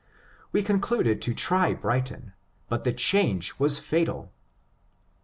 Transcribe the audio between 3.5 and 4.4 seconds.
was fatal.